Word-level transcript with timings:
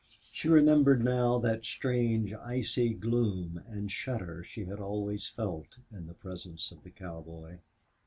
She 0.33 0.49
remembered 0.49 1.03
now 1.05 1.37
that 1.37 1.63
strange, 1.63 2.33
icy 2.33 2.95
gloom 2.95 3.61
and 3.67 3.91
shudder 3.91 4.43
she 4.43 4.65
had 4.65 4.79
always 4.79 5.27
felt 5.27 5.77
in 5.91 6.07
the 6.07 6.15
presence 6.15 6.71
of 6.71 6.81
the 6.83 6.89
cowboy. 6.89 7.59